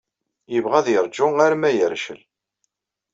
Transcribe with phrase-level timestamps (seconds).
[0.53, 2.21] Yebɣa ad yeṛju arma yercel.